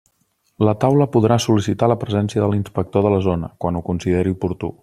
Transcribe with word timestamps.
La 0.67 0.71
Taula 0.83 1.07
podrà 1.15 1.37
sol·licitar 1.45 1.91
la 1.93 1.99
presència 2.05 2.43
de 2.45 2.49
l'inspector 2.55 3.07
de 3.09 3.15
la 3.17 3.23
zona, 3.31 3.55
quan 3.65 3.79
ho 3.83 3.87
consideri 3.93 4.39
oportú. 4.39 4.77